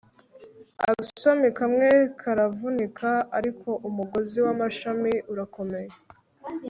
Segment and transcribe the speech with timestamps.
[0.87, 1.87] agashami kamwe
[2.21, 5.91] karavunika, ariko umugozi w'amashami urakomeye